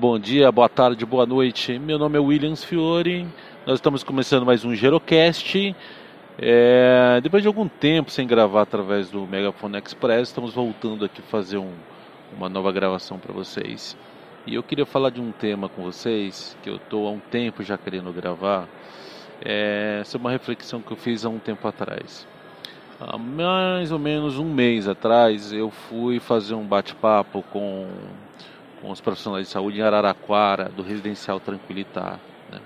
Bom 0.00 0.16
dia, 0.16 0.52
boa 0.52 0.68
tarde, 0.68 1.04
boa 1.04 1.26
noite. 1.26 1.76
Meu 1.76 1.98
nome 1.98 2.16
é 2.16 2.20
Williams 2.20 2.62
Fiore. 2.62 3.26
Nós 3.66 3.78
estamos 3.78 4.04
começando 4.04 4.46
mais 4.46 4.64
um 4.64 4.72
Gerocast. 4.72 5.74
É, 6.38 7.20
depois 7.20 7.42
de 7.42 7.48
algum 7.48 7.66
tempo 7.66 8.08
sem 8.08 8.24
gravar 8.24 8.62
através 8.62 9.10
do 9.10 9.26
Megafone 9.26 9.76
Express, 9.84 10.28
estamos 10.28 10.54
voltando 10.54 11.04
aqui 11.04 11.20
fazer 11.20 11.58
um, 11.58 11.72
uma 12.36 12.48
nova 12.48 12.70
gravação 12.70 13.18
para 13.18 13.32
vocês. 13.32 13.96
E 14.46 14.54
eu 14.54 14.62
queria 14.62 14.86
falar 14.86 15.10
de 15.10 15.20
um 15.20 15.32
tema 15.32 15.68
com 15.68 15.82
vocês 15.82 16.56
que 16.62 16.70
eu 16.70 16.76
estou 16.76 17.08
há 17.08 17.10
um 17.10 17.18
tempo 17.18 17.64
já 17.64 17.76
querendo 17.76 18.12
gravar. 18.12 18.68
É, 19.44 20.02
sobre 20.04 20.28
uma 20.28 20.30
reflexão 20.30 20.80
que 20.80 20.92
eu 20.92 20.96
fiz 20.96 21.24
há 21.24 21.28
um 21.28 21.40
tempo 21.40 21.66
atrás. 21.66 22.24
Há 23.00 23.18
mais 23.18 23.90
ou 23.90 23.98
menos 23.98 24.38
um 24.38 24.48
mês 24.48 24.86
atrás, 24.86 25.52
eu 25.52 25.72
fui 25.72 26.20
fazer 26.20 26.54
um 26.54 26.64
bate-papo 26.64 27.42
com 27.50 27.88
com 28.80 28.90
os 28.90 29.00
profissionais 29.00 29.46
de 29.46 29.52
saúde 29.52 29.78
em 29.78 29.82
Araraquara, 29.82 30.68
do 30.68 30.82
Residencial 30.82 31.40
Tranquilitar. 31.40 32.20
Né? 32.50 32.60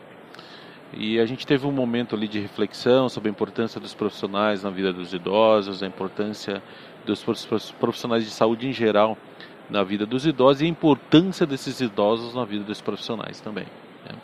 E 0.92 1.18
a 1.18 1.26
gente 1.26 1.46
teve 1.46 1.66
um 1.66 1.72
momento 1.72 2.14
ali 2.14 2.28
de 2.28 2.40
reflexão 2.40 3.08
sobre 3.08 3.28
a 3.28 3.32
importância 3.32 3.80
dos 3.80 3.94
profissionais 3.94 4.62
na 4.62 4.70
vida 4.70 4.92
dos 4.92 5.12
idosos, 5.12 5.82
a 5.82 5.86
importância 5.86 6.62
dos 7.04 7.24
profissionais 7.78 8.24
de 8.24 8.30
saúde 8.30 8.68
em 8.68 8.72
geral 8.72 9.16
na 9.68 9.82
vida 9.82 10.04
dos 10.04 10.26
idosos 10.26 10.62
e 10.62 10.66
a 10.66 10.68
importância 10.68 11.46
desses 11.46 11.80
idosos 11.80 12.34
na 12.34 12.44
vida 12.44 12.64
dos 12.64 12.80
profissionais 12.80 13.40
também. 13.40 13.66
Né? 14.04 14.16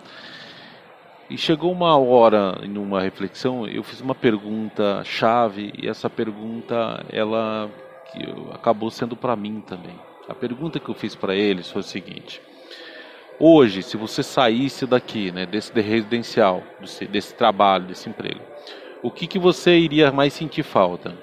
E 1.30 1.36
chegou 1.36 1.72
uma 1.72 1.96
hora, 1.98 2.58
em 2.62 2.76
uma 2.78 3.02
reflexão, 3.02 3.66
eu 3.66 3.82
fiz 3.82 4.00
uma 4.00 4.14
pergunta 4.14 5.02
chave 5.04 5.72
e 5.76 5.88
essa 5.88 6.08
pergunta 6.08 7.04
ela 7.10 7.70
acabou 8.54 8.90
sendo 8.90 9.14
para 9.14 9.36
mim 9.36 9.60
também. 9.60 10.07
A 10.28 10.34
pergunta 10.34 10.78
que 10.78 10.90
eu 10.90 10.94
fiz 10.94 11.14
para 11.14 11.34
eles 11.34 11.70
foi 11.70 11.80
o 11.80 11.84
seguinte: 11.84 12.40
hoje, 13.40 13.82
se 13.82 13.96
você 13.96 14.22
saísse 14.22 14.86
daqui, 14.86 15.32
né, 15.32 15.46
desse 15.46 15.72
residencial, 15.80 16.62
desse, 16.78 17.06
desse 17.06 17.34
trabalho, 17.34 17.86
desse 17.86 18.10
emprego, 18.10 18.40
o 19.02 19.10
que, 19.10 19.26
que 19.26 19.38
você 19.38 19.78
iria 19.78 20.12
mais 20.12 20.34
sentir 20.34 20.62
falta? 20.62 21.16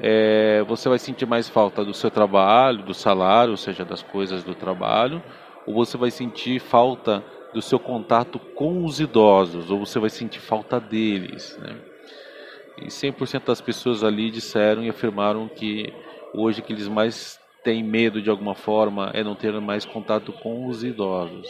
É, 0.00 0.62
você 0.68 0.88
vai 0.88 0.98
sentir 0.98 1.26
mais 1.26 1.48
falta 1.48 1.84
do 1.84 1.92
seu 1.92 2.10
trabalho, 2.10 2.84
do 2.84 2.94
salário, 2.94 3.50
ou 3.50 3.56
seja, 3.56 3.84
das 3.84 4.02
coisas 4.02 4.44
do 4.44 4.54
trabalho, 4.54 5.22
ou 5.66 5.74
você 5.74 5.98
vai 5.98 6.10
sentir 6.10 6.60
falta 6.60 7.22
do 7.52 7.60
seu 7.60 7.78
contato 7.78 8.38
com 8.38 8.84
os 8.84 9.00
idosos, 9.00 9.70
ou 9.70 9.84
você 9.84 9.98
vai 9.98 10.08
sentir 10.08 10.38
falta 10.38 10.80
deles, 10.80 11.58
né? 11.60 11.76
E 12.78 12.86
100% 12.86 13.44
das 13.44 13.60
pessoas 13.60 14.02
ali 14.02 14.30
disseram 14.30 14.82
e 14.82 14.88
afirmaram 14.88 15.46
que 15.48 15.92
hoje 16.32 16.62
que 16.62 16.72
eles 16.72 16.88
mais 16.88 17.41
tem 17.62 17.82
medo 17.82 18.20
de 18.20 18.30
alguma 18.30 18.54
forma 18.54 19.10
é 19.14 19.22
não 19.22 19.34
ter 19.34 19.52
mais 19.60 19.84
contato 19.84 20.32
com 20.32 20.66
os 20.66 20.82
idosos. 20.82 21.48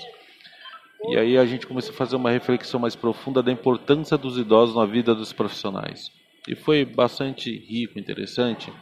E 1.08 1.16
aí 1.16 1.36
a 1.36 1.44
gente 1.44 1.66
começou 1.66 1.92
a 1.92 1.96
fazer 1.96 2.16
uma 2.16 2.30
reflexão 2.30 2.78
mais 2.78 2.94
profunda 2.94 3.42
da 3.42 3.50
importância 3.50 4.16
dos 4.16 4.38
idosos 4.38 4.76
na 4.76 4.86
vida 4.86 5.14
dos 5.14 5.32
profissionais. 5.32 6.12
E 6.46 6.54
foi 6.54 6.84
bastante 6.84 7.50
rico, 7.56 7.98
interessante, 7.98 8.72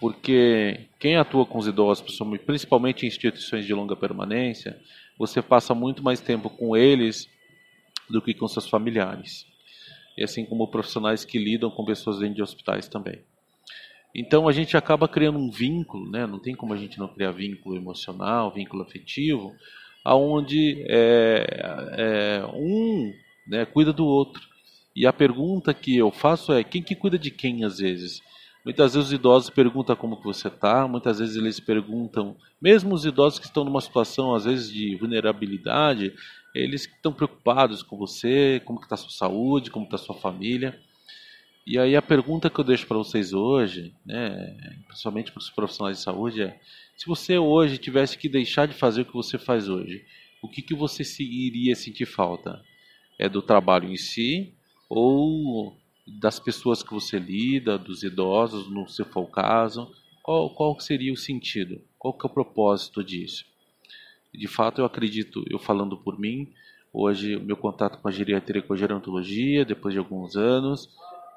porque 0.00 0.88
quem 0.98 1.16
atua 1.16 1.44
com 1.44 1.58
os 1.58 1.66
idosos, 1.66 2.04
principalmente 2.46 3.04
em 3.04 3.08
instituições 3.08 3.66
de 3.66 3.74
longa 3.74 3.96
permanência, 3.96 4.78
você 5.18 5.42
passa 5.42 5.74
muito 5.74 6.02
mais 6.02 6.20
tempo 6.20 6.48
com 6.48 6.76
eles 6.76 7.28
do 8.08 8.22
que 8.22 8.32
com 8.32 8.48
seus 8.48 8.68
familiares. 8.68 9.46
E 10.16 10.24
assim 10.24 10.44
como 10.44 10.68
profissionais 10.68 11.24
que 11.24 11.38
lidam 11.38 11.70
com 11.70 11.84
pessoas 11.84 12.20
dentro 12.20 12.36
de 12.36 12.42
hospitais 12.42 12.88
também. 12.88 13.20
Então 14.18 14.48
a 14.48 14.52
gente 14.52 14.76
acaba 14.76 15.06
criando 15.06 15.38
um 15.38 15.48
vínculo, 15.48 16.10
né? 16.10 16.26
não 16.26 16.40
tem 16.40 16.54
como 16.54 16.74
a 16.74 16.76
gente 16.76 16.98
não 16.98 17.06
criar 17.06 17.30
vínculo 17.30 17.76
emocional, 17.76 18.52
vínculo 18.52 18.82
afetivo, 18.82 19.54
aonde 20.04 20.84
é, 20.88 21.46
é, 21.92 22.46
um 22.52 23.12
né, 23.46 23.64
cuida 23.64 23.92
do 23.92 24.04
outro. 24.04 24.42
E 24.94 25.06
a 25.06 25.12
pergunta 25.12 25.72
que 25.72 25.96
eu 25.96 26.10
faço 26.10 26.52
é 26.52 26.64
quem 26.64 26.82
que 26.82 26.96
cuida 26.96 27.16
de 27.16 27.30
quem 27.30 27.64
às 27.64 27.78
vezes? 27.78 28.20
Muitas 28.64 28.94
vezes 28.94 29.08
os 29.08 29.12
idosos 29.12 29.50
perguntam 29.50 29.94
como 29.94 30.16
que 30.16 30.24
você 30.24 30.48
está, 30.48 30.88
muitas 30.88 31.20
vezes 31.20 31.36
eles 31.36 31.60
perguntam, 31.60 32.36
mesmo 32.60 32.94
os 32.94 33.04
idosos 33.04 33.38
que 33.38 33.46
estão 33.46 33.64
numa 33.64 33.80
situação 33.80 34.34
às 34.34 34.44
vezes 34.44 34.68
de 34.68 34.96
vulnerabilidade, 34.96 36.12
eles 36.52 36.82
estão 36.82 37.12
preocupados 37.12 37.84
com 37.84 37.96
você, 37.96 38.60
como 38.64 38.80
que 38.80 38.86
está 38.86 38.96
a 38.96 38.98
sua 38.98 39.10
saúde, 39.10 39.70
como 39.70 39.84
está 39.84 39.94
a 39.94 40.00
sua 40.00 40.16
família. 40.16 40.76
E 41.70 41.78
aí 41.78 41.94
a 41.94 42.00
pergunta 42.00 42.48
que 42.48 42.58
eu 42.58 42.64
deixo 42.64 42.86
para 42.86 42.96
vocês 42.96 43.34
hoje, 43.34 43.92
né, 44.06 44.56
principalmente 44.86 45.30
para 45.30 45.40
os 45.40 45.50
profissionais 45.50 45.98
de 45.98 46.02
saúde, 46.02 46.40
é: 46.40 46.58
se 46.96 47.04
você 47.04 47.36
hoje 47.36 47.76
tivesse 47.76 48.16
que 48.16 48.26
deixar 48.26 48.66
de 48.66 48.72
fazer 48.72 49.02
o 49.02 49.04
que 49.04 49.12
você 49.12 49.36
faz 49.36 49.68
hoje, 49.68 50.02
o 50.40 50.48
que, 50.48 50.62
que 50.62 50.74
você 50.74 51.02
iria 51.22 51.76
sentir 51.76 52.06
falta? 52.06 52.64
É 53.18 53.28
do 53.28 53.42
trabalho 53.42 53.86
em 53.86 53.98
si 53.98 54.54
ou 54.88 55.76
das 56.06 56.40
pessoas 56.40 56.82
que 56.82 56.94
você 56.94 57.18
lida, 57.18 57.76
dos 57.76 58.02
idosos, 58.02 58.70
no 58.70 58.88
se 58.88 59.04
for 59.04 59.24
o 59.24 59.30
caso? 59.30 59.92
Qual, 60.22 60.48
qual 60.54 60.80
seria 60.80 61.12
o 61.12 61.18
sentido? 61.18 61.82
Qual 61.98 62.14
que 62.14 62.26
é 62.26 62.30
o 62.30 62.32
propósito 62.32 63.04
disso? 63.04 63.44
De 64.32 64.48
fato, 64.48 64.80
eu 64.80 64.86
acredito, 64.86 65.44
eu 65.50 65.58
falando 65.58 65.98
por 65.98 66.18
mim, 66.18 66.50
hoje 66.94 67.36
o 67.36 67.42
meu 67.42 67.58
contato 67.58 67.98
com 67.98 68.08
a 68.08 68.10
geriatria 68.12 68.60
e 68.60 68.62
com 68.62 68.72
a 68.72 68.76
gerontologia, 68.76 69.66
depois 69.66 69.92
de 69.92 69.98
alguns 69.98 70.34
anos, 70.34 70.88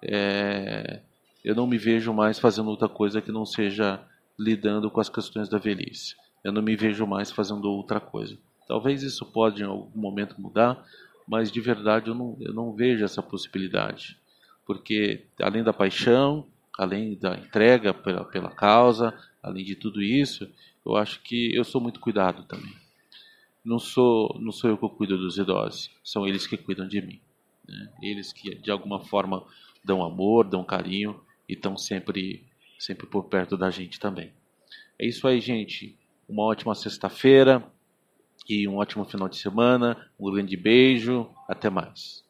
é, 0.03 1.01
eu 1.43 1.55
não 1.55 1.67
me 1.67 1.77
vejo 1.77 2.13
mais 2.13 2.39
fazendo 2.39 2.69
outra 2.69 2.89
coisa 2.89 3.21
que 3.21 3.31
não 3.31 3.45
seja 3.45 3.99
lidando 4.37 4.89
com 4.89 4.99
as 4.99 5.09
questões 5.09 5.49
da 5.49 5.57
velhice. 5.57 6.15
Eu 6.43 6.51
não 6.51 6.61
me 6.61 6.75
vejo 6.75 7.05
mais 7.05 7.31
fazendo 7.31 7.65
outra 7.69 7.99
coisa. 7.99 8.37
Talvez 8.67 9.03
isso 9.03 9.25
pode 9.25 9.61
em 9.61 9.65
algum 9.65 9.99
momento 9.99 10.39
mudar, 10.39 10.83
mas 11.27 11.51
de 11.51 11.59
verdade 11.61 12.09
eu 12.09 12.15
não, 12.15 12.37
eu 12.39 12.53
não 12.53 12.73
vejo 12.73 13.03
essa 13.03 13.21
possibilidade. 13.21 14.17
Porque 14.65 15.25
além 15.39 15.63
da 15.63 15.73
paixão, 15.73 16.47
além 16.77 17.15
da 17.15 17.35
entrega 17.37 17.93
pela, 17.93 18.23
pela 18.23 18.49
causa, 18.49 19.13
além 19.41 19.63
de 19.63 19.75
tudo 19.75 20.01
isso, 20.01 20.49
eu 20.85 20.95
acho 20.95 21.21
que 21.21 21.55
eu 21.55 21.63
sou 21.63 21.81
muito 21.81 21.99
cuidado 21.99 22.43
também. 22.43 22.73
Não 23.63 23.77
sou, 23.77 24.35
não 24.39 24.51
sou 24.51 24.69
eu 24.69 24.77
que 24.77 24.89
cuido 24.89 25.17
dos 25.17 25.37
idosos, 25.37 25.91
são 26.03 26.27
eles 26.27 26.47
que 26.47 26.57
cuidam 26.57 26.87
de 26.87 27.01
mim. 27.01 27.19
Né? 27.67 27.91
Eles 28.01 28.33
que 28.33 28.55
de 28.55 28.71
alguma 28.71 28.99
forma 28.99 29.43
dão 29.83 30.03
amor, 30.03 30.47
dão 30.47 30.63
carinho 30.63 31.19
e 31.47 31.53
estão 31.53 31.77
sempre, 31.77 32.45
sempre 32.79 33.07
por 33.07 33.25
perto 33.25 33.57
da 33.57 33.69
gente 33.69 33.99
também. 33.99 34.31
É 34.97 35.05
isso 35.05 35.27
aí, 35.27 35.39
gente. 35.41 35.97
Uma 36.27 36.43
ótima 36.43 36.75
sexta-feira 36.75 37.63
e 38.47 38.67
um 38.67 38.77
ótimo 38.77 39.05
final 39.05 39.27
de 39.27 39.37
semana. 39.37 40.09
Um 40.19 40.31
grande 40.31 40.55
beijo. 40.55 41.27
Até 41.47 41.69
mais. 41.69 42.23